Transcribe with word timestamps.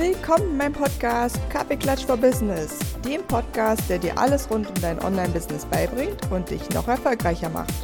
Willkommen 0.00 0.52
in 0.52 0.56
meinem 0.56 0.72
Podcast 0.72 1.38
Kaffeeklatsch 1.50 2.06
for 2.06 2.16
Business, 2.16 2.78
dem 3.04 3.22
Podcast, 3.24 3.82
der 3.90 3.98
dir 3.98 4.16
alles 4.16 4.50
rund 4.50 4.66
um 4.66 4.74
dein 4.80 4.98
Online-Business 4.98 5.66
beibringt 5.66 6.18
und 6.30 6.48
dich 6.48 6.66
noch 6.70 6.88
erfolgreicher 6.88 7.50
macht. 7.50 7.74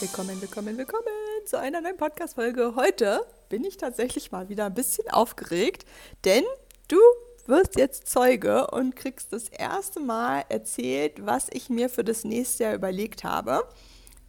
Willkommen, 0.00 0.40
willkommen, 0.40 0.78
willkommen 0.78 1.04
zu 1.44 1.58
einer 1.58 1.82
neuen 1.82 1.98
Podcast-Folge. 1.98 2.72
Heute 2.74 3.20
bin 3.50 3.64
ich 3.64 3.76
tatsächlich 3.76 4.32
mal 4.32 4.48
wieder 4.48 4.64
ein 4.64 4.74
bisschen 4.74 5.06
aufgeregt, 5.10 5.84
denn 6.24 6.44
du 6.88 6.96
wirst 7.44 7.76
jetzt 7.76 8.08
Zeuge 8.08 8.68
und 8.68 8.96
kriegst 8.96 9.34
das 9.34 9.50
erste 9.50 10.00
Mal 10.00 10.44
erzählt, 10.48 11.26
was 11.26 11.48
ich 11.52 11.68
mir 11.68 11.90
für 11.90 12.02
das 12.02 12.24
nächste 12.24 12.64
Jahr 12.64 12.74
überlegt 12.74 13.24
habe 13.24 13.68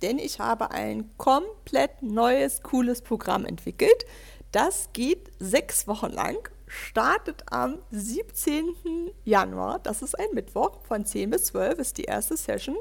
denn 0.03 0.19
ich 0.19 0.39
habe 0.39 0.71
ein 0.71 1.09
komplett 1.17 2.03
neues, 2.03 2.61
cooles 2.61 3.01
Programm 3.01 3.45
entwickelt. 3.45 4.05
Das 4.51 4.89
geht 4.93 5.31
sechs 5.39 5.87
Wochen 5.87 6.11
lang, 6.11 6.37
startet 6.67 7.43
am 7.49 7.79
17. 7.91 9.11
Januar, 9.23 9.79
das 9.79 10.01
ist 10.01 10.19
ein 10.19 10.33
Mittwoch, 10.33 10.83
von 10.83 11.05
10 11.05 11.31
bis 11.31 11.45
12 11.45 11.79
ist 11.79 11.97
die 11.97 12.03
erste 12.03 12.37
Session. 12.37 12.77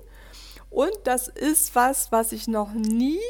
Und 0.69 0.93
das 1.05 1.29
ist 1.29 1.75
was, 1.75 2.13
was 2.13 2.33
ich 2.33 2.49
noch 2.49 2.73
nie 2.73 3.21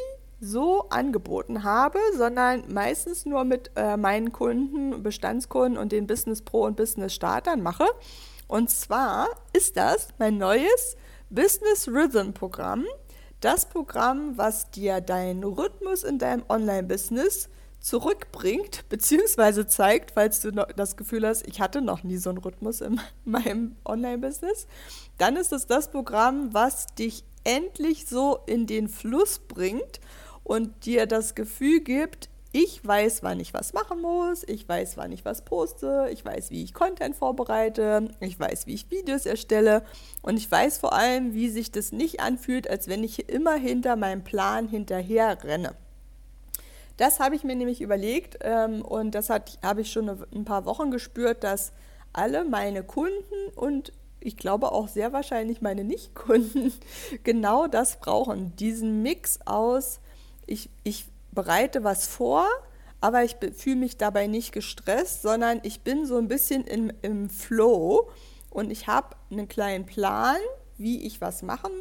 so 0.40 0.88
angeboten 0.88 1.62
habe, 1.62 1.98
sondern 2.16 2.64
meistens 2.72 3.26
nur 3.26 3.44
mit 3.44 3.70
äh, 3.76 3.96
meinen 3.96 4.32
Kunden, 4.32 5.02
Bestandskunden 5.02 5.78
und 5.78 5.92
den 5.92 6.06
Business 6.06 6.42
Pro 6.42 6.64
und 6.64 6.76
Business 6.76 7.14
Startern 7.14 7.62
mache. 7.62 7.86
Und 8.48 8.70
zwar 8.70 9.28
ist 9.52 9.76
das 9.76 10.08
mein 10.18 10.38
neues 10.38 10.96
Business 11.30 11.88
Rhythm 11.88 12.32
Programm 12.32 12.84
das 13.42 13.66
Programm, 13.66 14.38
was 14.38 14.70
dir 14.70 15.00
deinen 15.00 15.44
Rhythmus 15.44 16.04
in 16.04 16.18
deinem 16.18 16.44
Online-Business 16.48 17.48
zurückbringt, 17.80 18.88
beziehungsweise 18.88 19.66
zeigt, 19.66 20.12
falls 20.12 20.40
du 20.40 20.52
das 20.52 20.96
Gefühl 20.96 21.26
hast, 21.26 21.46
ich 21.48 21.60
hatte 21.60 21.82
noch 21.82 22.04
nie 22.04 22.16
so 22.16 22.30
einen 22.30 22.38
Rhythmus 22.38 22.80
in 22.80 23.00
meinem 23.24 23.76
Online-Business, 23.84 24.66
dann 25.18 25.36
ist 25.36 25.52
es 25.52 25.66
das 25.66 25.90
Programm, 25.90 26.54
was 26.54 26.86
dich 26.94 27.24
endlich 27.44 28.06
so 28.06 28.38
in 28.46 28.66
den 28.66 28.88
Fluss 28.88 29.40
bringt 29.40 30.00
und 30.44 30.86
dir 30.86 31.06
das 31.06 31.34
Gefühl 31.34 31.80
gibt, 31.80 32.28
ich 32.52 32.86
weiß, 32.86 33.22
wann 33.22 33.40
ich 33.40 33.54
was 33.54 33.72
machen 33.72 34.02
muss, 34.02 34.44
ich 34.46 34.68
weiß, 34.68 34.98
wann 34.98 35.10
ich 35.10 35.24
was 35.24 35.42
poste, 35.42 36.08
ich 36.12 36.22
weiß, 36.22 36.50
wie 36.50 36.62
ich 36.62 36.74
Content 36.74 37.16
vorbereite, 37.16 38.10
ich 38.20 38.38
weiß, 38.38 38.66
wie 38.66 38.74
ich 38.74 38.90
Videos 38.90 39.24
erstelle 39.24 39.82
und 40.20 40.36
ich 40.36 40.50
weiß 40.50 40.78
vor 40.78 40.92
allem, 40.92 41.32
wie 41.32 41.48
sich 41.48 41.72
das 41.72 41.92
nicht 41.92 42.20
anfühlt, 42.20 42.68
als 42.68 42.88
wenn 42.88 43.04
ich 43.04 43.30
immer 43.30 43.54
hinter 43.54 43.96
meinem 43.96 44.22
Plan 44.22 44.68
hinterher 44.68 45.42
renne. 45.42 45.74
Das 46.98 47.20
habe 47.20 47.34
ich 47.34 47.42
mir 47.42 47.56
nämlich 47.56 47.80
überlegt 47.80 48.38
ähm, 48.42 48.82
und 48.82 49.14
das 49.14 49.30
habe 49.30 49.80
ich 49.80 49.90
schon 49.90 50.10
ein 50.10 50.44
paar 50.44 50.66
Wochen 50.66 50.90
gespürt, 50.90 51.42
dass 51.42 51.72
alle 52.12 52.44
meine 52.44 52.84
Kunden 52.84 53.48
und 53.56 53.92
ich 54.20 54.36
glaube 54.36 54.72
auch 54.72 54.88
sehr 54.88 55.12
wahrscheinlich 55.12 55.62
meine 55.62 55.84
Nicht-Kunden 55.84 56.72
genau 57.24 57.66
das 57.66 57.98
brauchen. 57.98 58.54
Diesen 58.56 59.02
Mix 59.02 59.40
aus, 59.46 60.00
ich, 60.46 60.68
ich 60.84 61.06
bereite 61.32 61.84
was 61.84 62.06
vor, 62.06 62.46
aber 63.00 63.24
ich 63.24 63.36
fühle 63.56 63.76
mich 63.76 63.96
dabei 63.96 64.26
nicht 64.26 64.52
gestresst, 64.52 65.22
sondern 65.22 65.60
ich 65.64 65.80
bin 65.80 66.06
so 66.06 66.18
ein 66.18 66.28
bisschen 66.28 66.64
im, 66.64 66.92
im 67.02 67.28
Flow 67.30 68.10
und 68.50 68.70
ich 68.70 68.86
habe 68.86 69.16
einen 69.30 69.48
kleinen 69.48 69.86
Plan, 69.86 70.36
wie 70.78 71.04
ich 71.04 71.20
was 71.20 71.42
machen 71.42 71.72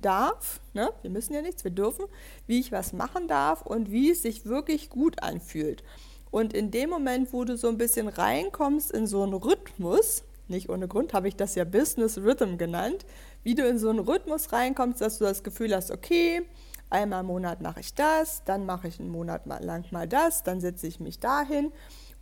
darf. 0.00 0.60
Ne? 0.72 0.90
Wir 1.02 1.10
müssen 1.10 1.34
ja 1.34 1.42
nichts, 1.42 1.64
wir 1.64 1.70
dürfen, 1.70 2.04
wie 2.46 2.60
ich 2.60 2.72
was 2.72 2.92
machen 2.92 3.26
darf 3.28 3.62
und 3.62 3.90
wie 3.90 4.10
es 4.10 4.22
sich 4.22 4.46
wirklich 4.46 4.90
gut 4.90 5.22
anfühlt. 5.22 5.82
Und 6.30 6.52
in 6.52 6.70
dem 6.70 6.90
Moment, 6.90 7.32
wo 7.32 7.44
du 7.44 7.56
so 7.56 7.68
ein 7.68 7.78
bisschen 7.78 8.08
reinkommst 8.08 8.92
in 8.92 9.06
so 9.06 9.22
einen 9.22 9.34
Rhythmus, 9.34 10.22
nicht 10.48 10.68
ohne 10.68 10.88
Grund 10.88 11.12
habe 11.12 11.28
ich 11.28 11.36
das 11.36 11.54
ja 11.54 11.64
Business 11.64 12.18
Rhythm 12.18 12.56
genannt, 12.56 13.04
wie 13.42 13.54
du 13.54 13.66
in 13.66 13.78
so 13.78 13.88
einen 13.88 14.00
Rhythmus 14.00 14.52
reinkommst, 14.52 15.00
dass 15.00 15.18
du 15.18 15.24
das 15.24 15.42
Gefühl 15.42 15.74
hast, 15.74 15.90
okay, 15.90 16.42
einmal 16.90 17.20
im 17.20 17.26
Monat 17.26 17.60
mache 17.60 17.80
ich 17.80 17.94
das, 17.94 18.44
dann 18.44 18.66
mache 18.66 18.88
ich 18.88 19.00
einen 19.00 19.10
Monat 19.10 19.46
lang 19.46 19.84
mal 19.92 20.08
das, 20.08 20.42
dann 20.42 20.60
setze 20.60 20.86
ich 20.86 21.00
mich 21.00 21.20
dahin 21.20 21.72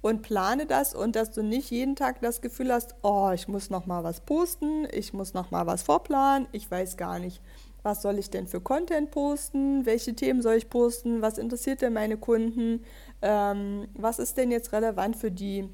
und 0.00 0.22
plane 0.22 0.66
das 0.66 0.94
und 0.94 1.16
dass 1.16 1.32
du 1.32 1.42
nicht 1.42 1.70
jeden 1.70 1.96
Tag 1.96 2.20
das 2.20 2.40
Gefühl 2.40 2.72
hast, 2.72 2.94
oh, 3.02 3.30
ich 3.34 3.48
muss 3.48 3.70
noch 3.70 3.86
mal 3.86 4.04
was 4.04 4.20
posten, 4.20 4.86
ich 4.92 5.12
muss 5.12 5.34
noch 5.34 5.50
mal 5.50 5.66
was 5.66 5.82
vorplanen, 5.82 6.46
ich 6.52 6.70
weiß 6.70 6.96
gar 6.96 7.18
nicht, 7.18 7.42
was 7.82 8.02
soll 8.02 8.18
ich 8.18 8.30
denn 8.30 8.46
für 8.46 8.60
Content 8.60 9.10
posten, 9.10 9.86
welche 9.86 10.14
Themen 10.14 10.42
soll 10.42 10.54
ich 10.54 10.68
posten, 10.68 11.22
was 11.22 11.38
interessiert 11.38 11.82
denn 11.82 11.92
meine 11.92 12.16
Kunden, 12.16 12.84
ähm, 13.22 13.88
was 13.94 14.18
ist 14.18 14.36
denn 14.36 14.50
jetzt 14.50 14.72
relevant 14.72 15.16
für 15.16 15.30
die. 15.30 15.68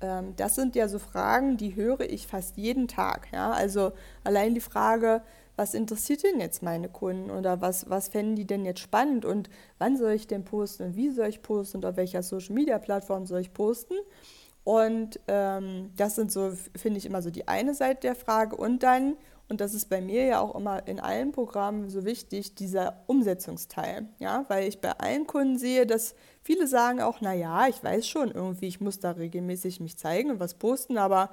Ähm, 0.00 0.34
das 0.36 0.54
sind 0.54 0.76
ja 0.76 0.88
so 0.88 0.98
Fragen, 0.98 1.56
die 1.56 1.74
höre 1.74 2.00
ich 2.00 2.26
fast 2.26 2.56
jeden 2.56 2.88
Tag. 2.88 3.28
Ja? 3.32 3.52
Also 3.52 3.92
allein 4.24 4.54
die 4.54 4.60
Frage, 4.60 5.22
was 5.60 5.74
interessiert 5.74 6.22
denn 6.24 6.40
jetzt 6.40 6.62
meine 6.62 6.88
Kunden 6.88 7.30
oder 7.30 7.60
was, 7.60 7.90
was 7.90 8.08
fänden 8.08 8.34
die 8.34 8.46
denn 8.46 8.64
jetzt 8.64 8.80
spannend 8.80 9.26
und 9.26 9.50
wann 9.76 9.98
soll 9.98 10.12
ich 10.12 10.26
denn 10.26 10.42
posten 10.42 10.84
und 10.84 10.96
wie 10.96 11.10
soll 11.10 11.26
ich 11.26 11.42
posten 11.42 11.76
und 11.76 11.84
auf 11.84 11.98
welcher 11.98 12.22
Social 12.22 12.54
Media 12.54 12.78
Plattform 12.78 13.26
soll 13.26 13.42
ich 13.42 13.52
posten. 13.52 13.92
Und 14.64 15.20
ähm, 15.28 15.90
das 15.98 16.14
sind 16.14 16.32
so, 16.32 16.52
finde 16.74 16.96
ich, 16.96 17.04
immer 17.04 17.20
so 17.20 17.28
die 17.30 17.46
eine 17.46 17.74
Seite 17.74 18.00
der 18.00 18.14
Frage. 18.14 18.56
Und 18.56 18.82
dann, 18.82 19.18
und 19.50 19.60
das 19.60 19.74
ist 19.74 19.90
bei 19.90 20.00
mir 20.00 20.24
ja 20.24 20.40
auch 20.40 20.54
immer 20.54 20.88
in 20.88 20.98
allen 20.98 21.30
Programmen 21.30 21.90
so 21.90 22.06
wichtig, 22.06 22.54
dieser 22.54 23.04
Umsetzungsteil. 23.06 24.08
Ja, 24.18 24.46
weil 24.48 24.66
ich 24.66 24.80
bei 24.80 24.92
allen 24.92 25.26
Kunden 25.26 25.58
sehe, 25.58 25.84
dass 25.86 26.14
viele 26.42 26.68
sagen 26.68 27.02
auch, 27.02 27.20
naja, 27.20 27.68
ich 27.68 27.84
weiß 27.84 28.08
schon 28.08 28.30
irgendwie, 28.30 28.68
ich 28.68 28.80
muss 28.80 28.98
da 28.98 29.10
regelmäßig 29.10 29.78
mich 29.80 29.98
zeigen 29.98 30.30
und 30.30 30.40
was 30.40 30.54
posten, 30.54 30.96
aber 30.96 31.28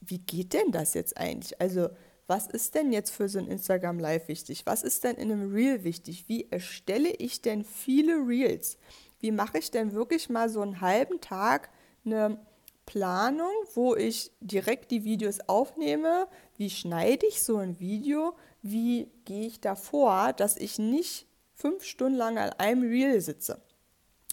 wie 0.00 0.18
geht 0.18 0.52
denn 0.52 0.70
das 0.70 0.94
jetzt 0.94 1.18
eigentlich? 1.18 1.60
Also 1.60 1.88
was 2.26 2.46
ist 2.46 2.74
denn 2.74 2.92
jetzt 2.92 3.10
für 3.10 3.28
so 3.28 3.38
ein 3.38 3.48
Instagram 3.48 3.98
Live 3.98 4.28
wichtig? 4.28 4.64
Was 4.66 4.82
ist 4.82 5.04
denn 5.04 5.16
in 5.16 5.30
einem 5.30 5.52
Reel 5.52 5.84
wichtig? 5.84 6.24
Wie 6.28 6.48
erstelle 6.50 7.10
ich 7.10 7.42
denn 7.42 7.64
viele 7.64 8.14
Reels? 8.26 8.78
Wie 9.20 9.30
mache 9.30 9.58
ich 9.58 9.70
denn 9.70 9.92
wirklich 9.92 10.30
mal 10.30 10.48
so 10.48 10.60
einen 10.60 10.80
halben 10.80 11.20
Tag 11.20 11.70
eine 12.04 12.38
Planung, 12.86 13.52
wo 13.74 13.94
ich 13.94 14.30
direkt 14.40 14.90
die 14.90 15.04
Videos 15.04 15.40
aufnehme? 15.40 16.28
Wie 16.56 16.70
schneide 16.70 17.26
ich 17.26 17.42
so 17.42 17.58
ein 17.58 17.78
Video? 17.78 18.36
Wie 18.62 19.10
gehe 19.24 19.46
ich 19.46 19.60
davor, 19.60 20.32
dass 20.32 20.56
ich 20.56 20.78
nicht 20.78 21.26
fünf 21.54 21.84
Stunden 21.84 22.16
lang 22.18 22.38
an 22.38 22.50
einem 22.58 22.82
Reel 22.82 23.20
sitze? 23.20 23.60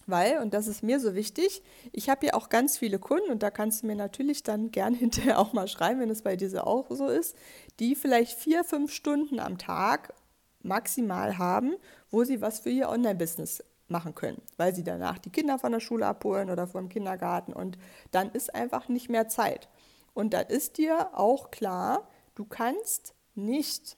Weil, 0.07 0.39
und 0.39 0.53
das 0.53 0.67
ist 0.67 0.83
mir 0.83 0.99
so 0.99 1.15
wichtig, 1.15 1.63
ich 1.91 2.09
habe 2.09 2.25
ja 2.25 2.33
auch 2.33 2.49
ganz 2.49 2.77
viele 2.77 2.99
Kunden 2.99 3.31
und 3.31 3.43
da 3.43 3.51
kannst 3.51 3.83
du 3.83 3.87
mir 3.87 3.95
natürlich 3.95 4.43
dann 4.43 4.71
gern 4.71 4.93
hinterher 4.95 5.39
auch 5.39 5.53
mal 5.53 5.67
schreiben, 5.67 5.99
wenn 5.99 6.09
es 6.09 6.21
bei 6.21 6.35
dir 6.35 6.67
auch 6.67 6.87
so 6.89 7.07
ist, 7.07 7.35
die 7.81 7.95
vielleicht 7.95 8.37
vier, 8.37 8.63
fünf 8.63 8.93
Stunden 8.93 9.39
am 9.39 9.57
Tag 9.57 10.13
maximal 10.61 11.39
haben, 11.39 11.73
wo 12.11 12.23
sie 12.23 12.39
was 12.39 12.59
für 12.59 12.69
ihr 12.69 12.89
Online-Business 12.89 13.63
machen 13.87 14.13
können, 14.15 14.41
weil 14.57 14.73
sie 14.73 14.83
danach 14.83 15.17
die 15.17 15.31
Kinder 15.31 15.57
von 15.57 15.71
der 15.71 15.79
Schule 15.79 16.05
abholen 16.05 16.51
oder 16.51 16.67
vom 16.67 16.87
Kindergarten 16.87 17.51
und 17.51 17.77
dann 18.11 18.29
ist 18.31 18.53
einfach 18.53 18.87
nicht 18.87 19.09
mehr 19.09 19.27
Zeit. 19.27 19.67
Und 20.13 20.33
dann 20.33 20.45
ist 20.45 20.77
dir 20.77 21.17
auch 21.17 21.49
klar, 21.49 22.07
du 22.35 22.45
kannst 22.45 23.15
nicht, 23.33 23.97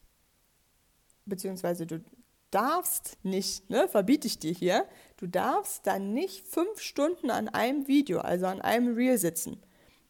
beziehungsweise 1.25 1.85
du 1.85 2.01
darfst 2.51 3.17
nicht, 3.23 3.69
ne, 3.69 3.89
verbiete 3.89 4.27
ich 4.27 4.39
dir 4.39 4.53
hier, 4.53 4.85
du 5.17 5.27
darfst 5.27 5.85
dann 5.87 6.13
nicht 6.13 6.47
fünf 6.47 6.79
Stunden 6.79 7.29
an 7.29 7.49
einem 7.49 7.87
Video, 7.87 8.19
also 8.19 8.45
an 8.45 8.61
einem 8.61 8.95
Reel 8.95 9.17
sitzen. 9.17 9.59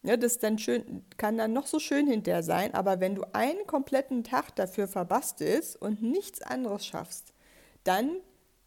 Ja, 0.05 0.17
das 0.17 0.37
dann 0.37 0.59
schön, 0.59 1.05
kann 1.17 1.37
dann 1.37 1.53
noch 1.53 1.65
so 1.65 1.79
schön 1.79 2.07
hinterher 2.07 2.43
sein, 2.43 2.73
aber 2.73 2.99
wenn 2.99 3.15
du 3.15 3.23
einen 3.33 3.65
kompletten 3.65 4.23
Tag 4.25 4.53
dafür 4.55 4.87
verbastelst 4.87 5.81
und 5.81 6.01
nichts 6.01 6.41
anderes 6.41 6.85
schaffst, 6.85 7.33
dann 7.85 8.17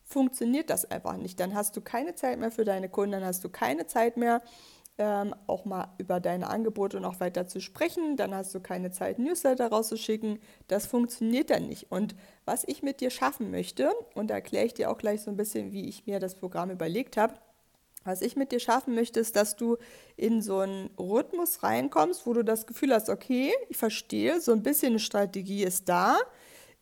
funktioniert 0.02 0.70
das 0.70 0.90
einfach 0.90 1.18
nicht. 1.18 1.38
Dann 1.38 1.54
hast 1.54 1.76
du 1.76 1.82
keine 1.82 2.14
Zeit 2.14 2.38
mehr 2.38 2.50
für 2.50 2.64
deine 2.64 2.88
Kunden, 2.88 3.12
dann 3.12 3.24
hast 3.24 3.44
du 3.44 3.50
keine 3.50 3.86
Zeit 3.86 4.16
mehr, 4.16 4.40
ähm, 4.98 5.34
auch 5.46 5.66
mal 5.66 5.94
über 5.98 6.20
deine 6.20 6.48
Angebote 6.48 7.00
noch 7.00 7.20
weiter 7.20 7.46
zu 7.46 7.60
sprechen. 7.60 8.16
Dann 8.16 8.34
hast 8.34 8.54
du 8.54 8.60
keine 8.60 8.90
Zeit, 8.90 9.18
Newsletter 9.18 9.68
rauszuschicken. 9.68 10.38
Das 10.68 10.86
funktioniert 10.86 11.50
dann 11.50 11.66
nicht. 11.68 11.90
Und 11.92 12.14
was 12.46 12.64
ich 12.66 12.82
mit 12.82 13.00
dir 13.00 13.10
schaffen 13.10 13.50
möchte, 13.50 13.92
und 14.14 14.28
da 14.28 14.34
erkläre 14.36 14.64
ich 14.64 14.74
dir 14.74 14.90
auch 14.90 14.98
gleich 14.98 15.22
so 15.22 15.30
ein 15.30 15.36
bisschen, 15.36 15.72
wie 15.72 15.86
ich 15.88 16.06
mir 16.06 16.18
das 16.18 16.34
Programm 16.34 16.70
überlegt 16.70 17.18
habe, 17.18 17.34
was 18.06 18.22
ich 18.22 18.36
mit 18.36 18.52
dir 18.52 18.60
schaffen 18.60 18.94
möchte, 18.94 19.20
ist, 19.20 19.36
dass 19.36 19.56
du 19.56 19.76
in 20.16 20.40
so 20.42 20.60
einen 20.60 20.90
Rhythmus 20.98 21.62
reinkommst, 21.62 22.26
wo 22.26 22.32
du 22.32 22.44
das 22.44 22.66
Gefühl 22.66 22.94
hast, 22.94 23.08
okay, 23.08 23.52
ich 23.68 23.76
verstehe, 23.76 24.40
so 24.40 24.52
ein 24.52 24.62
bisschen 24.62 24.90
eine 24.90 24.98
Strategie 24.98 25.64
ist 25.64 25.88
da. 25.88 26.16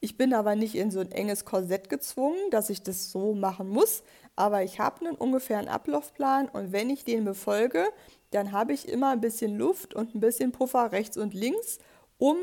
Ich 0.00 0.16
bin 0.16 0.34
aber 0.34 0.54
nicht 0.54 0.74
in 0.74 0.90
so 0.90 1.00
ein 1.00 1.12
enges 1.12 1.44
Korsett 1.44 1.88
gezwungen, 1.88 2.50
dass 2.50 2.68
ich 2.68 2.82
das 2.82 3.10
so 3.10 3.34
machen 3.34 3.68
muss, 3.68 4.02
aber 4.36 4.62
ich 4.62 4.78
habe 4.78 5.06
einen 5.06 5.16
ungefähren 5.16 5.68
Ablaufplan 5.68 6.48
und 6.48 6.72
wenn 6.72 6.90
ich 6.90 7.04
den 7.04 7.24
befolge, 7.24 7.86
dann 8.30 8.52
habe 8.52 8.72
ich 8.72 8.88
immer 8.88 9.10
ein 9.10 9.20
bisschen 9.20 9.56
Luft 9.56 9.94
und 9.94 10.14
ein 10.14 10.20
bisschen 10.20 10.52
Puffer 10.52 10.92
rechts 10.92 11.16
und 11.16 11.34
links, 11.34 11.78
um 12.18 12.36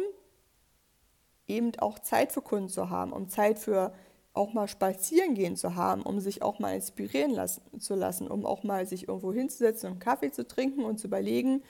eben 1.47 1.71
auch 1.79 1.99
Zeit 1.99 2.31
für 2.31 2.41
Kunden 2.41 2.69
zu 2.69 2.89
haben, 2.89 3.13
um 3.13 3.29
Zeit 3.29 3.59
für 3.59 3.93
auch 4.33 4.53
mal 4.53 4.67
spazieren 4.67 5.33
gehen 5.33 5.55
zu 5.55 5.75
haben, 5.75 6.03
um 6.03 6.19
sich 6.19 6.41
auch 6.41 6.59
mal 6.59 6.75
inspirieren 6.75 7.31
lassen, 7.31 7.79
zu 7.79 7.95
lassen, 7.95 8.27
um 8.27 8.45
auch 8.45 8.63
mal 8.63 8.85
sich 8.85 9.07
irgendwo 9.07 9.33
hinzusetzen 9.33 9.91
und 9.91 9.99
Kaffee 9.99 10.31
zu 10.31 10.47
trinken 10.47 10.85
und 10.85 10.99
zu 10.99 11.07
überlegen, 11.07 11.63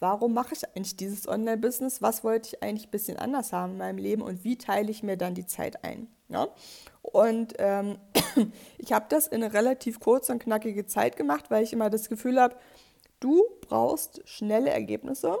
warum 0.00 0.34
mache 0.34 0.54
ich 0.54 0.64
eigentlich 0.68 0.96
dieses 0.96 1.28
Online-Business? 1.28 2.02
Was 2.02 2.24
wollte 2.24 2.48
ich 2.48 2.62
eigentlich 2.62 2.88
ein 2.88 2.90
bisschen 2.92 3.18
anders 3.18 3.52
haben 3.52 3.72
in 3.72 3.78
meinem 3.78 3.98
Leben 3.98 4.22
und 4.22 4.44
wie 4.44 4.56
teile 4.56 4.90
ich 4.90 5.02
mir 5.02 5.16
dann 5.16 5.34
die 5.34 5.46
Zeit 5.46 5.84
ein? 5.84 6.08
Ja? 6.28 6.48
Und 7.02 7.54
ähm, 7.58 7.98
ich 8.78 8.92
habe 8.92 9.06
das 9.08 9.28
in 9.28 9.42
eine 9.42 9.52
relativ 9.52 10.00
kurze 10.00 10.32
und 10.32 10.40
knackige 10.40 10.86
Zeit 10.86 11.16
gemacht, 11.16 11.50
weil 11.50 11.62
ich 11.62 11.72
immer 11.72 11.90
das 11.90 12.08
Gefühl 12.08 12.40
habe, 12.40 12.56
du 13.20 13.44
brauchst 13.60 14.22
schnelle 14.28 14.70
Ergebnisse. 14.70 15.36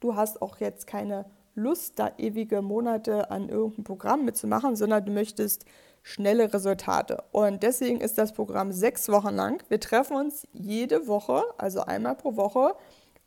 Du 0.00 0.14
hast 0.14 0.40
auch 0.42 0.58
jetzt 0.58 0.86
keine 0.86 1.26
Lust, 1.56 1.98
da 1.98 2.12
ewige 2.18 2.62
Monate 2.62 3.30
an 3.30 3.48
irgendeinem 3.48 3.84
Programm 3.84 4.24
mitzumachen, 4.24 4.76
sondern 4.76 5.04
du 5.04 5.12
möchtest 5.12 5.64
schnelle 6.02 6.52
Resultate. 6.52 7.24
Und 7.32 7.62
deswegen 7.62 8.00
ist 8.00 8.18
das 8.18 8.32
Programm 8.32 8.70
sechs 8.70 9.08
Wochen 9.08 9.34
lang. 9.34 9.62
Wir 9.68 9.80
treffen 9.80 10.16
uns 10.16 10.46
jede 10.52 11.08
Woche, 11.08 11.42
also 11.58 11.80
einmal 11.80 12.14
pro 12.14 12.36
Woche, 12.36 12.74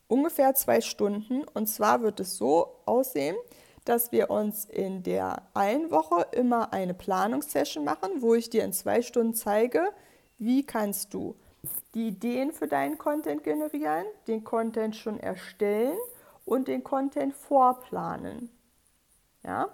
ungefähr 0.08 0.54
zwei 0.54 0.80
Stunden. 0.80 1.44
Und 1.52 1.66
zwar 1.66 2.02
wird 2.02 2.20
es 2.20 2.38
so 2.38 2.76
aussehen, 2.86 3.36
dass 3.84 4.12
wir 4.12 4.30
uns 4.30 4.64
in 4.64 5.02
der 5.02 5.42
einen 5.52 5.90
Woche 5.90 6.26
immer 6.32 6.72
eine 6.72 6.94
Planungssession 6.94 7.84
machen, 7.84 8.10
wo 8.22 8.34
ich 8.34 8.48
dir 8.48 8.64
in 8.64 8.72
zwei 8.72 9.02
Stunden 9.02 9.34
zeige, 9.34 9.82
wie 10.38 10.64
kannst 10.64 11.12
du 11.12 11.36
die 11.94 12.08
Ideen 12.08 12.52
für 12.52 12.68
deinen 12.68 12.96
Content 12.96 13.42
generieren, 13.42 14.06
den 14.26 14.44
Content 14.44 14.96
schon 14.96 15.18
erstellen 15.18 15.98
und 16.44 16.68
den 16.68 16.84
Content 16.84 17.34
vorplanen. 17.34 18.50
Ja? 19.42 19.68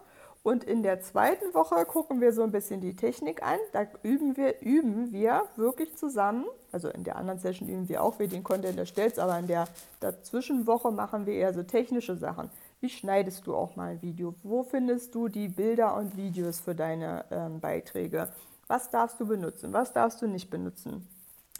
Und 0.46 0.62
in 0.62 0.84
der 0.84 1.00
zweiten 1.00 1.54
Woche 1.54 1.84
gucken 1.86 2.20
wir 2.20 2.32
so 2.32 2.44
ein 2.44 2.52
bisschen 2.52 2.80
die 2.80 2.94
Technik 2.94 3.42
an. 3.42 3.58
Da 3.72 3.86
üben 4.04 4.36
wir, 4.36 4.60
üben 4.60 5.10
wir 5.10 5.42
wirklich 5.56 5.96
zusammen. 5.96 6.44
Also 6.70 6.88
in 6.88 7.02
der 7.02 7.16
anderen 7.16 7.40
Session 7.40 7.68
üben 7.68 7.88
wir 7.88 8.00
auch, 8.00 8.20
wie 8.20 8.28
den 8.28 8.44
Content 8.44 8.78
erstellst, 8.78 9.18
aber 9.18 9.36
in 9.40 9.48
der 9.48 9.66
Dazwischenwoche 9.98 10.92
machen 10.92 11.26
wir 11.26 11.34
eher 11.34 11.52
so 11.52 11.64
technische 11.64 12.16
Sachen. 12.16 12.48
Wie 12.80 12.88
schneidest 12.88 13.46
du 13.48 13.56
auch 13.56 13.74
mal 13.74 13.92
ein 13.92 14.02
Video? 14.02 14.34
Wo 14.44 14.62
findest 14.62 15.16
du 15.16 15.26
die 15.26 15.48
Bilder 15.48 15.96
und 15.96 16.16
Videos 16.16 16.60
für 16.60 16.76
deine 16.76 17.24
ähm, 17.32 17.58
Beiträge? 17.58 18.28
Was 18.68 18.88
darfst 18.90 19.18
du 19.18 19.26
benutzen? 19.26 19.72
Was 19.72 19.92
darfst 19.92 20.22
du 20.22 20.28
nicht 20.28 20.48
benutzen? 20.48 21.08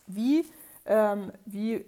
Wie, 0.07 0.45
ähm, 0.85 1.33
wie 1.45 1.85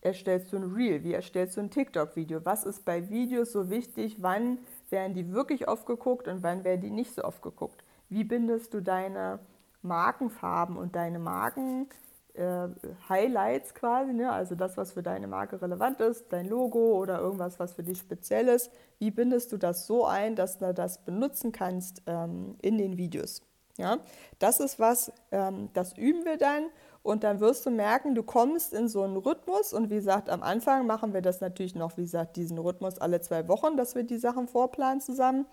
erstellst 0.00 0.52
du 0.52 0.56
ein 0.56 0.72
Reel? 0.74 1.02
Wie 1.04 1.12
erstellst 1.12 1.56
du 1.56 1.60
ein 1.60 1.70
TikTok-Video? 1.70 2.44
Was 2.44 2.64
ist 2.64 2.84
bei 2.84 3.08
Videos 3.08 3.52
so 3.52 3.70
wichtig? 3.70 4.22
Wann 4.22 4.58
werden 4.90 5.14
die 5.14 5.32
wirklich 5.32 5.68
oft 5.68 5.86
geguckt 5.86 6.28
und 6.28 6.42
wann 6.42 6.64
werden 6.64 6.80
die 6.80 6.90
nicht 6.90 7.14
so 7.14 7.24
oft 7.24 7.42
geguckt? 7.42 7.84
Wie 8.08 8.24
bindest 8.24 8.74
du 8.74 8.80
deine 8.80 9.40
Markenfarben 9.82 10.76
und 10.76 10.96
deine 10.96 11.18
Marken 11.18 11.88
äh, 12.34 13.60
quasi, 13.74 14.12
ne? 14.12 14.30
also 14.30 14.54
das, 14.54 14.76
was 14.76 14.92
für 14.92 15.02
deine 15.02 15.26
Marke 15.26 15.60
relevant 15.60 16.00
ist, 16.00 16.26
dein 16.32 16.48
Logo 16.48 16.96
oder 16.96 17.18
irgendwas, 17.18 17.58
was 17.58 17.72
für 17.72 17.82
dich 17.82 17.98
speziell 17.98 18.48
ist, 18.48 18.70
wie 18.98 19.10
bindest 19.10 19.52
du 19.52 19.56
das 19.56 19.86
so 19.86 20.06
ein, 20.06 20.36
dass 20.36 20.58
du 20.58 20.72
das 20.72 21.04
benutzen 21.04 21.52
kannst 21.52 22.02
ähm, 22.06 22.56
in 22.62 22.78
den 22.78 22.96
Videos? 22.96 23.42
Ja? 23.76 23.98
Das 24.38 24.60
ist 24.60 24.78
was, 24.78 25.12
ähm, 25.32 25.70
das 25.74 25.96
üben 25.96 26.24
wir 26.24 26.36
dann 26.36 26.66
und 27.02 27.24
dann 27.24 27.40
wirst 27.40 27.64
du 27.64 27.70
merken, 27.70 28.14
du 28.14 28.22
kommst 28.22 28.72
in 28.72 28.88
so 28.88 29.02
einen 29.02 29.16
Rhythmus. 29.16 29.72
Und 29.72 29.90
wie 29.90 29.96
gesagt, 29.96 30.28
am 30.28 30.42
Anfang 30.42 30.86
machen 30.86 31.14
wir 31.14 31.22
das 31.22 31.40
natürlich 31.40 31.74
noch, 31.74 31.96
wie 31.96 32.02
gesagt, 32.02 32.36
diesen 32.36 32.58
Rhythmus 32.58 32.98
alle 32.98 33.20
zwei 33.20 33.48
Wochen, 33.48 33.76
dass 33.76 33.94
wir 33.94 34.02
die 34.02 34.18
Sachen 34.18 34.48
vorplanen 34.48 35.00
zusammen. 35.00 35.46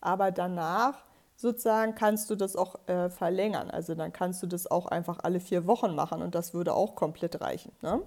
Aber 0.00 0.30
danach 0.30 1.04
sozusagen 1.36 1.94
kannst 1.94 2.28
du 2.30 2.34
das 2.34 2.56
auch 2.56 2.74
äh, 2.88 3.08
verlängern. 3.08 3.70
Also 3.70 3.94
dann 3.94 4.12
kannst 4.12 4.42
du 4.42 4.46
das 4.46 4.70
auch 4.70 4.86
einfach 4.86 5.20
alle 5.22 5.40
vier 5.40 5.66
Wochen 5.66 5.94
machen 5.94 6.20
und 6.20 6.34
das 6.34 6.52
würde 6.52 6.74
auch 6.74 6.94
komplett 6.96 7.40
reichen. 7.40 7.72
Ne? 7.80 8.02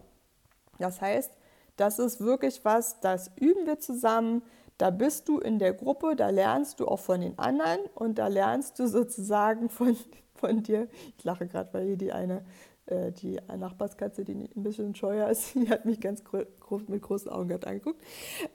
Das 0.80 1.00
heißt, 1.00 1.32
das 1.78 1.98
ist 1.98 2.20
wirklich 2.20 2.64
was, 2.66 3.00
das 3.00 3.32
üben 3.38 3.66
wir 3.66 3.80
zusammen. 3.80 4.44
Da 4.78 4.90
bist 4.90 5.30
du 5.30 5.40
in 5.40 5.60
der 5.60 5.74
Gruppe, 5.74 6.16
da 6.16 6.30
lernst 6.30 6.80
du 6.80 6.88
auch 6.88 7.00
von 7.00 7.22
den 7.22 7.40
anderen 7.40 7.80
und 7.96 8.20
da 8.20 8.28
lernst 8.28 8.78
du 8.80 8.88
sozusagen 8.88 9.70
von, 9.70 9.96
von 10.36 10.62
dir. 10.62 10.88
Ich 11.18 11.24
lache 11.24 11.48
gerade, 11.48 11.74
weil 11.74 11.86
hier 11.86 11.98
die 11.98 12.12
eine 12.12 12.44
äh, 12.88 13.12
die 13.12 13.40
Nachbarskatze, 13.56 14.26
die 14.26 14.34
ein 14.34 14.64
bisschen 14.64 14.96
scheuer 14.96 15.30
ist, 15.30 15.54
die 15.56 15.70
hat 15.70 15.86
mich 15.86 16.00
ganz 16.00 16.24
groß, 16.24 16.88
mit 16.88 17.02
großen 17.02 17.30
Augen 17.30 17.50
gerade 17.50 17.68
angeguckt, 17.68 18.02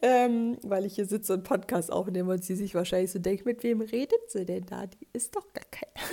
ähm, 0.02 0.58
weil 0.62 0.84
ich 0.84 0.94
hier 0.94 1.06
sitze 1.06 1.34
und 1.34 1.44
Podcast 1.44 1.92
aufnehme 1.92 2.32
und 2.32 2.44
sie 2.44 2.56
sich 2.56 2.74
wahrscheinlich 2.74 3.12
so 3.12 3.18
denkt, 3.18 3.46
mit 3.46 3.62
wem 3.62 3.80
redet 3.80 4.30
sie 4.30 4.44
denn 4.44 4.66
da? 4.66 4.86
Die 4.86 5.08
ist 5.12 5.36
doch 5.36 5.52
gar 5.52 5.64
keiner. 5.70 6.08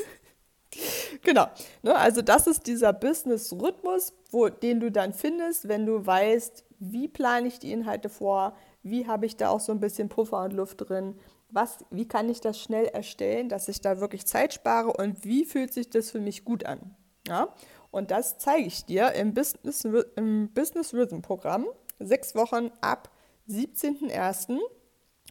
genau. 1.23 1.47
Ne, 1.81 1.95
also 1.95 2.21
das 2.21 2.47
ist 2.47 2.67
dieser 2.67 2.93
Business-Rhythmus, 2.93 4.13
den 4.61 4.79
du 4.79 4.91
dann 4.91 5.13
findest, 5.13 5.67
wenn 5.67 5.85
du 5.85 6.05
weißt, 6.05 6.65
wie 6.79 7.07
plane 7.07 7.47
ich 7.47 7.59
die 7.59 7.71
Inhalte 7.71 8.09
vor, 8.09 8.55
wie 8.83 9.07
habe 9.07 9.25
ich 9.25 9.37
da 9.37 9.49
auch 9.49 9.59
so 9.59 9.71
ein 9.71 9.79
bisschen 9.79 10.09
Puffer 10.09 10.43
und 10.43 10.53
Luft 10.53 10.89
drin, 10.89 11.15
was, 11.49 11.85
wie 11.91 12.07
kann 12.07 12.29
ich 12.29 12.41
das 12.41 12.59
schnell 12.59 12.85
erstellen, 12.85 13.47
dass 13.47 13.67
ich 13.67 13.79
da 13.79 13.99
wirklich 13.99 14.25
Zeit 14.25 14.53
spare 14.53 14.91
und 14.91 15.23
wie 15.23 15.45
fühlt 15.45 15.73
sich 15.73 15.89
das 15.89 16.11
für 16.11 16.19
mich 16.19 16.43
gut 16.43 16.65
an. 16.65 16.95
Ja? 17.27 17.53
Und 17.93 18.09
das 18.09 18.39
zeige 18.39 18.65
ich 18.65 18.85
dir 18.85 19.11
im 19.11 19.35
Business, 19.35 19.85
im 20.15 20.49
Business 20.49 20.95
Rhythm 20.95 21.21
Programm. 21.21 21.67
Sechs 21.99 22.33
Wochen 22.33 22.71
ab 22.81 23.11
17.01. 23.47 24.57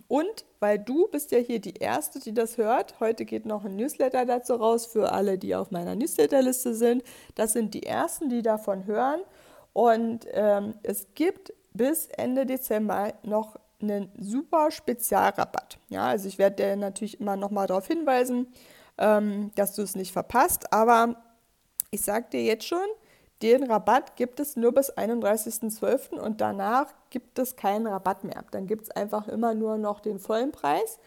Und 0.06 0.44
weil 0.60 0.78
du 0.78 1.08
bist 1.08 1.32
ja 1.32 1.38
hier 1.38 1.60
die 1.60 1.74
Erste, 1.74 2.20
die 2.20 2.32
das 2.32 2.58
hört, 2.58 3.00
heute 3.00 3.24
geht 3.24 3.46
noch 3.46 3.64
ein 3.64 3.74
Newsletter 3.74 4.24
dazu 4.26 4.54
raus 4.54 4.86
für 4.86 5.10
alle, 5.10 5.38
die 5.38 5.56
auf 5.56 5.72
meiner 5.72 5.96
Newsletterliste 5.96 6.72
sind. 6.76 7.02
Das 7.34 7.52
sind 7.52 7.74
die 7.74 7.82
Ersten, 7.82 8.30
die 8.30 8.42
davon 8.42 8.86
hören. 8.86 9.22
Und 9.72 10.28
ähm, 10.30 10.74
es 10.84 11.08
gibt 11.14 11.52
bis 11.72 12.06
Ende 12.16 12.46
Dezember 12.46 13.12
noch 13.24 13.56
einen 13.80 14.12
super 14.16 14.70
Spezialrabatt. 14.70 15.78
Ja, 15.88 16.06
also 16.06 16.28
ich 16.28 16.38
werde 16.38 16.62
dir 16.62 16.76
natürlich 16.76 17.20
immer 17.20 17.34
noch 17.34 17.50
mal 17.50 17.66
darauf 17.66 17.88
hinweisen, 17.88 18.46
ähm, 18.98 19.50
dass 19.56 19.74
du 19.74 19.82
es 19.82 19.96
nicht 19.96 20.12
verpasst. 20.12 20.72
Aber 20.72 21.16
ich 21.92 22.02
sage 22.02 22.26
dir 22.32 22.42
jetzt 22.42 22.66
schon, 22.66 22.86
den 23.42 23.64
Rabatt 23.64 24.16
gibt 24.16 24.40
es 24.40 24.56
nur 24.56 24.72
bis 24.72 24.90
31.12. 24.92 26.18
und 26.18 26.40
danach 26.40 26.86
gibt 27.10 27.38
es 27.38 27.54
keinen 27.54 27.86
Rabatt 27.86 28.24
mehr. 28.24 28.44
Dann 28.50 28.66
gibt 28.66 28.84
es 28.84 28.90
einfach 28.90 29.28
immer 29.28 29.54
nur 29.54 29.76
noch 29.78 30.00
den 30.00 30.18
vollen 30.18 30.52
Preis. 30.52 30.98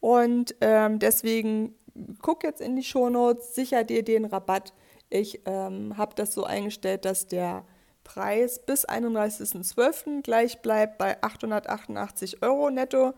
Und 0.00 0.54
ähm, 0.60 0.98
deswegen 0.98 1.74
guck 2.20 2.44
jetzt 2.44 2.60
in 2.60 2.76
die 2.76 2.82
Shownotes, 2.82 3.54
sicher 3.54 3.82
dir 3.82 4.02
den 4.02 4.26
Rabatt. 4.26 4.74
Ich 5.08 5.40
ähm, 5.46 5.96
habe 5.96 6.14
das 6.14 6.34
so 6.34 6.44
eingestellt, 6.44 7.04
dass 7.04 7.28
der 7.28 7.64
Preis 8.04 8.58
bis 8.58 8.86
31.12. 8.86 10.22
gleich 10.22 10.60
bleibt 10.60 10.98
bei 10.98 11.22
888 11.22 12.42
Euro 12.42 12.70
netto 12.70 13.14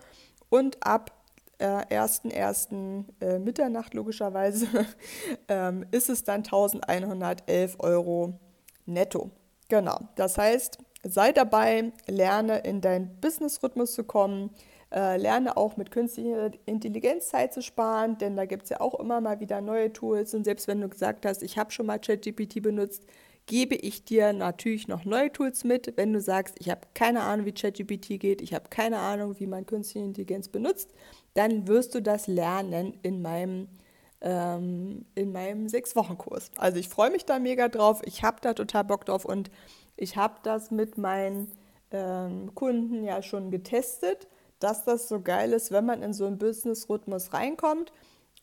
und 0.51 0.87
ab 0.87 1.18
äh, 1.59 1.67
1.1. 1.67 3.05
Äh, 3.21 3.38
Mitternacht 3.38 3.95
logischerweise 3.95 4.67
ähm, 5.49 5.87
ist 5.91 6.09
es 6.09 6.25
dann 6.25 6.43
1111 6.45 7.77
Euro 7.81 8.38
netto. 8.87 9.31
Genau, 9.69 9.99
das 10.17 10.38
heißt, 10.38 10.79
sei 11.03 11.33
dabei, 11.33 11.93
lerne 12.07 12.59
in 12.61 12.81
deinen 12.81 13.21
Business-Rhythmus 13.21 13.93
zu 13.93 14.05
kommen, 14.05 14.50
äh, 14.91 15.19
lerne 15.19 15.57
auch 15.57 15.77
mit 15.77 15.91
künstlicher 15.91 16.50
Intelligenz 16.65 17.29
Zeit 17.29 17.53
zu 17.53 17.61
sparen, 17.61 18.17
denn 18.17 18.37
da 18.37 18.47
gibt 18.47 18.65
es 18.65 18.71
ja 18.71 18.81
auch 18.81 18.99
immer 18.99 19.21
mal 19.21 19.41
wieder 19.41 19.61
neue 19.61 19.93
Tools. 19.93 20.33
Und 20.33 20.45
selbst 20.45 20.67
wenn 20.69 20.81
du 20.81 20.88
gesagt 20.88 21.27
hast, 21.27 21.43
ich 21.43 21.59
habe 21.59 21.71
schon 21.71 21.87
mal 21.87 21.99
ChatGPT 21.99 22.62
benutzt, 22.62 23.05
gebe 23.49 23.75
ich 23.75 24.05
dir 24.05 24.33
natürlich 24.33 24.87
noch 24.87 25.05
neue 25.05 25.33
Tools 25.33 25.64
mit. 25.64 25.95
Wenn 25.97 26.12
du 26.12 26.21
sagst, 26.21 26.55
ich 26.61 26.71
habe 26.71 26.83
keine 26.95 27.23
Ahnung, 27.23 27.47
wie 27.47 27.52
ChatGPT 27.52 28.21
geht, 28.21 28.40
ich 28.40 28.55
habe 28.55 28.69
keine 28.69 28.99
Ahnung, 28.99 29.40
wie 29.40 29.49
man 29.49 29.67
künstliche 29.67 30.07
Intelligenz 30.07 30.49
benutzt, 30.49 30.95
dann 31.35 31.67
wirst 31.67 31.95
du 31.95 32.00
das 32.00 32.28
lernen 32.28 32.97
in 33.02 33.21
meinem 33.23 33.69
ähm, 34.21 35.07
in 35.14 35.33
meinem 35.33 35.69
Sechs-Wochen-Kurs. 35.69 36.50
Also 36.57 36.78
ich 36.78 36.88
freue 36.88 37.11
mich 37.11 37.25
da 37.25 37.38
mega 37.38 37.69
drauf. 37.69 38.02
Ich 38.05 38.23
habe 38.23 38.38
da 38.40 38.52
total 38.52 38.85
Bock 38.85 39.07
drauf 39.07 39.25
und 39.25 39.50
ich 39.97 40.17
habe 40.17 40.35
das 40.43 40.71
mit 40.71 40.99
meinen 40.99 41.50
ähm, 41.90 42.55
Kunden 42.55 43.05
ja 43.05 43.23
schon 43.23 43.50
getestet, 43.50 44.28
dass 44.59 44.85
das 44.85 45.09
so 45.09 45.21
geil 45.21 45.52
ist, 45.52 45.71
wenn 45.71 45.87
man 45.87 46.02
in 46.02 46.12
so 46.12 46.26
einen 46.26 46.38
Business-Rhythmus 46.38 47.33
reinkommt 47.33 47.93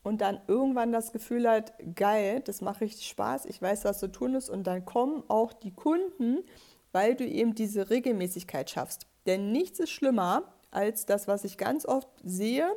und 0.06 0.22
dann 0.22 0.40
irgendwann 0.48 0.92
das 0.92 1.12
Gefühl 1.12 1.50
hat, 1.50 1.74
geil, 1.96 2.42
das 2.46 2.62
macht 2.62 2.80
richtig 2.80 3.08
Spaß, 3.08 3.46
ich 3.48 3.60
weiß, 3.60 3.86
was 3.86 4.00
zu 4.00 4.08
tun 4.12 4.36
ist 4.36 4.50
und 4.50 4.68
dann 4.68 4.86
kommen 4.86 5.24
auch 5.30 5.52
die 5.52 5.74
Kunden, 5.74 6.44
weil 6.92 7.16
du 7.16 7.26
eben 7.26 7.56
diese 7.56 7.90
Regelmäßigkeit 7.90 8.70
schaffst. 8.70 9.08
Denn 9.26 9.52
nichts 9.52 9.80
ist 9.80 9.90
schlimmer 9.90 10.44
als 10.70 11.08
das, 11.08 11.28
was 11.28 11.44
ich 11.44 11.58
ganz 11.58 11.88
oft 11.88 12.08
sehe 12.24 12.68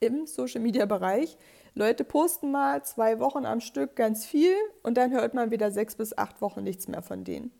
im 0.00 0.26
Social-Media-Bereich. 0.26 1.36
Leute 1.74 2.02
posten 2.02 2.50
mal 2.50 2.82
zwei 2.82 3.20
Wochen 3.20 3.44
am 3.44 3.60
Stück 3.60 3.94
ganz 3.94 4.24
viel 4.24 4.54
und 4.82 4.96
dann 4.96 5.12
hört 5.12 5.34
man 5.34 5.50
wieder 5.50 5.70
sechs 5.70 5.96
bis 5.96 6.16
acht 6.16 6.40
Wochen 6.40 6.64
nichts 6.64 6.88
mehr 6.88 7.02
von 7.02 7.24
denen. 7.24 7.52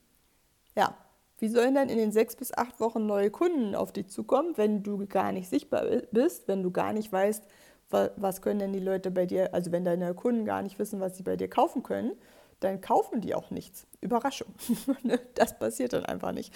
Ja, 0.75 0.97
wie 1.37 1.49
sollen 1.49 1.75
dann 1.75 1.91
in 1.91 1.99
den 1.99 2.11
sechs 2.11 2.37
bis 2.37 2.55
acht 2.55 2.81
Wochen 2.81 3.05
neue 3.05 3.31
Kunden 3.31 3.75
auf 3.75 3.93
dich 3.93 4.09
zukommen, 4.09 4.57
wenn 4.57 4.83
du 4.83 5.07
gar 5.07 5.33
nicht 5.33 5.51
sichtbar 5.51 5.85
bist, 6.11 6.49
wenn 6.49 6.63
du 6.63 6.71
gar 6.71 6.95
nicht 6.95 7.13
weißt, 7.13 7.45
was 7.91 8.43
können 8.43 8.61
denn 8.61 8.73
die 8.73 8.81
Leute 8.81 9.11
bei 9.11 9.27
dir, 9.27 9.55
also 9.55 9.73
wenn 9.73 9.85
deine 9.85 10.15
Kunden 10.15 10.45
gar 10.45 10.63
nicht 10.63 10.79
wissen, 10.79 11.01
was 11.01 11.17
sie 11.17 11.23
bei 11.23 11.37
dir 11.37 11.49
kaufen 11.49 11.83
können, 11.83 12.13
dann 12.61 12.81
kaufen 12.81 13.21
die 13.21 13.35
auch 13.35 13.51
nichts. 13.51 13.87
Überraschung. 14.01 14.55
Ne? 15.03 15.21
das 15.35 15.59
passiert 15.59 15.93
dann 15.93 16.05
einfach 16.05 16.33
nicht. 16.33 16.53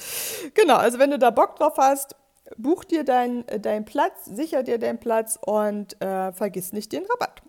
Genau, 0.55 0.77
also 0.77 0.99
wenn 0.99 1.11
du 1.11 1.19
da 1.19 1.31
Bock 1.31 1.57
drauf 1.57 1.75
hast, 1.79 2.17
buch 2.57 2.85
dir 2.85 3.05
deinen 3.05 3.45
dein 3.61 3.85
Platz, 3.85 4.25
sicher 4.25 4.63
dir 4.63 4.79
deinen 4.79 4.99
Platz 4.99 5.39
und 5.45 6.01
äh, 6.03 6.33
vergiss 6.33 6.73
nicht 6.73 6.93
den 6.93 7.05
Rabatt. 7.07 7.43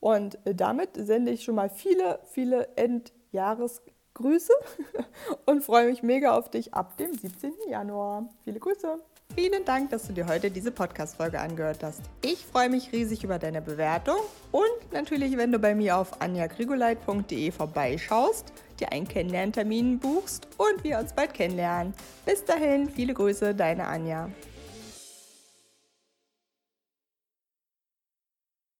Und 0.00 0.38
äh, 0.46 0.54
damit 0.54 0.90
sende 0.94 1.32
ich 1.32 1.44
schon 1.44 1.56
mal 1.56 1.70
viele, 1.70 2.20
viele 2.30 2.68
Endjahresgrüße 2.76 4.52
und 5.46 5.64
freue 5.64 5.86
mich 5.86 6.02
mega 6.02 6.36
auf 6.36 6.50
dich 6.50 6.74
ab 6.74 6.96
dem 6.96 7.12
17. 7.12 7.52
Januar. 7.68 8.28
Viele 8.44 8.60
Grüße. 8.60 8.98
Vielen 9.40 9.64
Dank, 9.64 9.90
dass 9.90 10.04
du 10.08 10.12
dir 10.12 10.26
heute 10.26 10.50
diese 10.50 10.72
Podcast-Folge 10.72 11.38
angehört 11.38 11.84
hast. 11.84 12.00
Ich 12.22 12.44
freue 12.44 12.68
mich 12.68 12.90
riesig 12.90 13.22
über 13.22 13.38
deine 13.38 13.62
Bewertung 13.62 14.16
und 14.50 14.92
natürlich, 14.92 15.36
wenn 15.36 15.52
du 15.52 15.60
bei 15.60 15.76
mir 15.76 15.96
auf 15.96 16.20
anjagrigoleit.de 16.20 17.52
vorbeischaust, 17.52 18.52
dir 18.80 18.90
einen 18.90 19.06
Kennenlerntermin 19.06 20.00
buchst 20.00 20.48
und 20.56 20.82
wir 20.82 20.98
uns 20.98 21.12
bald 21.12 21.34
kennenlernen. 21.34 21.94
Bis 22.26 22.44
dahin, 22.44 22.90
viele 22.90 23.14
Grüße, 23.14 23.54
deine 23.54 23.86
Anja. 23.86 24.28